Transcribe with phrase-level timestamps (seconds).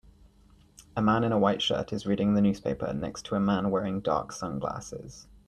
[0.97, 3.99] A man in a white shirt is reading the newspaper next to a man wearing
[3.99, 5.27] dark sunglasses.